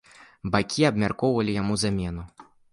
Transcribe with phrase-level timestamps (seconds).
[0.55, 2.29] Бакі абмяркоўвалі яму замену.